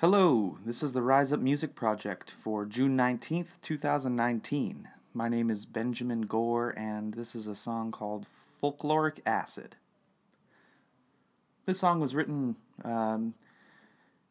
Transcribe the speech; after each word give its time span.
Hello, 0.00 0.58
this 0.64 0.80
is 0.80 0.92
the 0.92 1.02
Rise 1.02 1.32
Up 1.32 1.40
Music 1.40 1.74
Project 1.74 2.30
for 2.30 2.64
June 2.64 2.96
19th, 2.96 3.60
2019. 3.60 4.88
My 5.12 5.28
name 5.28 5.50
is 5.50 5.66
Benjamin 5.66 6.20
Gore, 6.20 6.72
and 6.76 7.14
this 7.14 7.34
is 7.34 7.48
a 7.48 7.56
song 7.56 7.90
called 7.90 8.28
Folkloric 8.62 9.18
Acid. 9.26 9.74
This 11.66 11.80
song 11.80 11.98
was 11.98 12.14
written 12.14 12.54
um, 12.84 13.34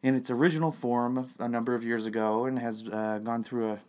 in 0.02 0.16
its 0.16 0.30
original 0.30 0.72
form 0.72 1.30
a 1.38 1.50
number 1.50 1.76
of 1.76 1.84
years 1.84 2.06
ago 2.06 2.46
and 2.46 2.60
has 2.60 2.88
uh, 2.88 3.20
gone 3.22 3.44
through 3.44 3.72
a, 3.72 3.80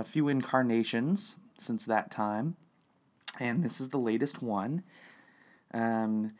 a 0.00 0.04
few 0.04 0.28
incarnations 0.28 1.36
since 1.56 1.86
that 1.86 2.10
time. 2.10 2.56
And 3.40 3.64
this 3.64 3.80
is 3.80 3.88
the 3.88 3.98
latest 3.98 4.42
one. 4.42 4.82
Um, 5.72 6.32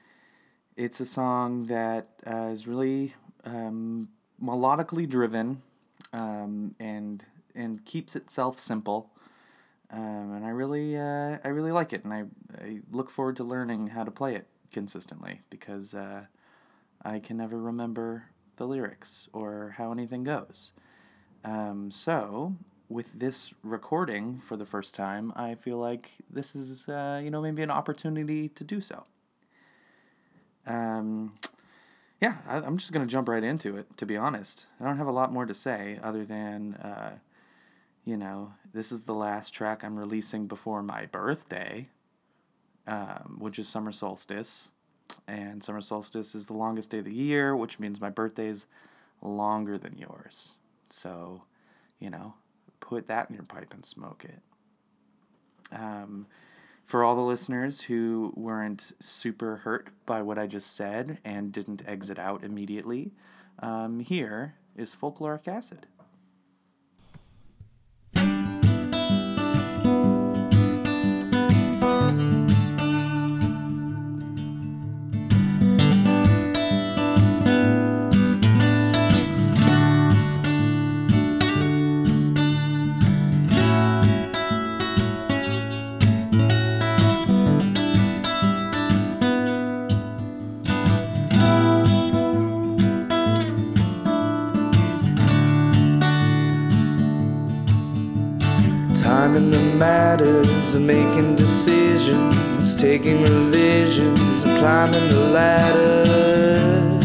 it's 0.76 1.00
a 1.00 1.06
song 1.06 1.68
that 1.68 2.08
uh, 2.26 2.48
is 2.48 2.66
really 2.66 3.14
um, 3.46 4.10
melodically 4.42 5.08
driven 5.08 5.62
um, 6.12 6.74
and 6.78 7.24
and 7.54 7.84
keeps 7.84 8.16
itself 8.16 8.60
simple. 8.60 9.10
Um, 9.90 10.32
and 10.32 10.44
I 10.44 10.50
really 10.50 10.96
uh, 10.96 11.38
I 11.42 11.48
really 11.48 11.72
like 11.72 11.92
it, 11.92 12.04
and 12.04 12.12
I, 12.12 12.24
I 12.62 12.80
look 12.90 13.10
forward 13.10 13.36
to 13.36 13.44
learning 13.44 13.88
how 13.88 14.04
to 14.04 14.10
play 14.10 14.34
it 14.34 14.46
consistently 14.70 15.40
because 15.50 15.94
uh, 15.94 16.26
I 17.02 17.18
can 17.20 17.36
never 17.36 17.58
remember 17.58 18.24
the 18.56 18.66
lyrics 18.66 19.28
or 19.32 19.74
how 19.78 19.92
anything 19.92 20.24
goes. 20.24 20.72
Um, 21.44 21.90
so 21.90 22.56
with 22.88 23.10
this 23.14 23.52
recording 23.62 24.38
for 24.38 24.56
the 24.56 24.66
first 24.66 24.94
time, 24.94 25.32
I 25.36 25.54
feel 25.54 25.78
like 25.78 26.12
this 26.30 26.54
is 26.54 26.88
uh, 26.88 27.20
you 27.22 27.30
know 27.30 27.40
maybe 27.40 27.62
an 27.62 27.70
opportunity 27.70 28.48
to 28.50 28.64
do 28.64 28.80
so. 28.80 29.04
Um, 30.66 31.34
yeah, 32.20 32.38
I, 32.46 32.58
am 32.58 32.78
just 32.78 32.92
gonna 32.92 33.06
jump 33.06 33.28
right 33.28 33.44
into 33.44 33.76
it. 33.76 33.96
To 33.98 34.06
be 34.06 34.16
honest, 34.16 34.66
I 34.80 34.84
don't 34.84 34.98
have 34.98 35.06
a 35.06 35.12
lot 35.12 35.32
more 35.32 35.46
to 35.46 35.54
say 35.54 35.98
other 36.02 36.24
than, 36.24 36.74
uh, 36.74 37.18
you 38.04 38.16
know, 38.16 38.54
this 38.72 38.90
is 38.90 39.02
the 39.02 39.14
last 39.14 39.50
track 39.50 39.84
I'm 39.84 39.98
releasing 39.98 40.46
before 40.46 40.82
my 40.82 41.06
birthday, 41.06 41.88
um, 42.86 43.36
which 43.38 43.58
is 43.58 43.68
summer 43.68 43.92
solstice, 43.92 44.70
and 45.26 45.62
summer 45.62 45.80
solstice 45.80 46.34
is 46.34 46.46
the 46.46 46.54
longest 46.54 46.90
day 46.90 46.98
of 46.98 47.04
the 47.04 47.12
year, 47.12 47.54
which 47.54 47.78
means 47.78 48.00
my 48.00 48.10
birthday 48.10 48.48
is 48.48 48.66
longer 49.22 49.78
than 49.78 49.96
yours. 49.96 50.54
So, 50.90 51.42
you 51.98 52.10
know, 52.10 52.34
put 52.80 53.06
that 53.08 53.28
in 53.28 53.34
your 53.34 53.44
pipe 53.44 53.72
and 53.74 53.84
smoke 53.84 54.24
it. 54.24 54.40
Um, 55.70 56.26
for 56.88 57.04
all 57.04 57.14
the 57.14 57.20
listeners 57.20 57.82
who 57.82 58.32
weren't 58.34 58.92
super 58.98 59.56
hurt 59.56 59.90
by 60.06 60.22
what 60.22 60.38
I 60.38 60.46
just 60.46 60.74
said 60.74 61.18
and 61.22 61.52
didn't 61.52 61.82
exit 61.86 62.18
out 62.18 62.42
immediately, 62.42 63.12
um, 63.58 64.00
here 64.00 64.54
is 64.74 64.96
folkloric 64.96 65.46
acid. 65.46 65.86
Timing 99.28 99.50
the 99.50 99.60
matters 99.76 100.74
of 100.74 100.80
making 100.80 101.36
decisions, 101.36 102.74
taking 102.76 103.20
revisions, 103.20 104.42
and 104.42 104.58
climbing 104.58 105.06
the 105.10 105.20
ladders. 105.36 107.04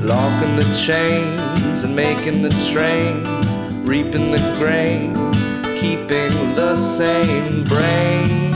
Locking 0.00 0.56
the 0.56 0.64
chains 0.74 1.84
and 1.84 1.94
making 1.94 2.42
the 2.42 2.50
trains, 2.72 3.46
reaping 3.88 4.32
the 4.32 4.40
grains, 4.58 5.36
keeping 5.80 6.56
the 6.56 6.74
same 6.74 7.62
brain. 7.62 8.53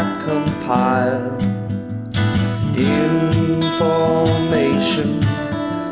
I 0.00 0.04
compile 0.22 1.36
information 2.76 5.18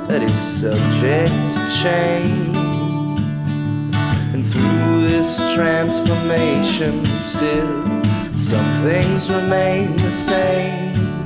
that 0.07 0.23
is 0.23 0.39
subject 0.39 1.35
to 1.57 1.67
change. 1.83 2.57
And 4.33 4.47
through 4.47 5.09
this 5.09 5.39
transformation, 5.55 7.05
still 7.19 7.85
some 8.33 8.73
things 8.85 9.29
remain 9.29 9.97
the 9.97 10.13
same. 10.13 11.26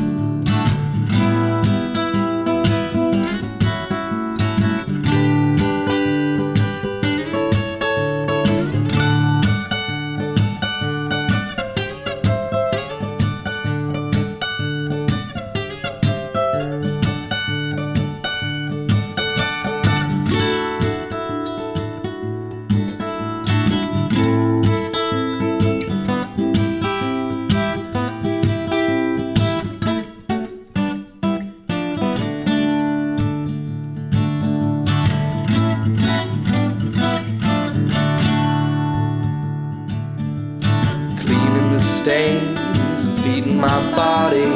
Stains 42.00 43.04
feeding 43.22 43.58
my 43.58 43.78
body, 43.94 44.48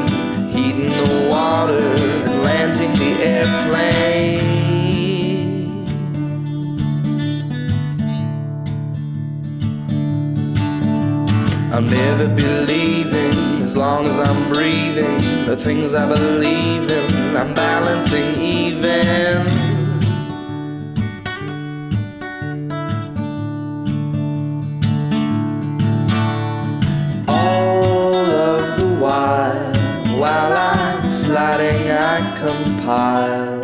heating 0.51 0.89
the 0.89 1.29
water 1.29 1.89
and 2.27 2.43
landing 2.43 2.93
the 2.95 3.13
airplane. 3.23 4.41
I'll 11.71 11.83
never 11.83 12.29
be 12.35 12.49
leaving 12.73 13.63
as 13.63 13.77
long 13.77 14.07
as 14.07 14.19
I'm 14.19 14.49
breathing. 14.49 15.45
The 15.45 15.57
things 15.57 15.93
I 15.93 16.09
believe 16.09 16.91
in, 16.91 17.37
I'm 17.37 17.53
balancing 17.53 18.37
even. 18.37 19.74
Compile 32.45 33.63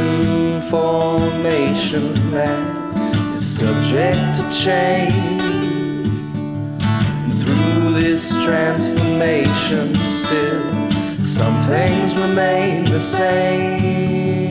information 0.00 2.14
that 2.30 3.34
is 3.34 3.44
subject 3.44 4.36
to 4.36 4.42
change. 4.50 5.42
And 6.80 7.38
through 7.38 8.00
this 8.00 8.30
transformation 8.44 9.94
still 9.96 10.64
some 11.22 11.60
things 11.62 12.16
remain 12.16 12.84
the 12.84 12.98
same 12.98 14.41